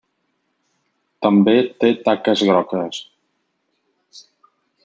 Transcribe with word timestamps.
També 1.25 1.53
té 1.83 1.91
taques 2.09 2.43
grogues. 2.49 3.05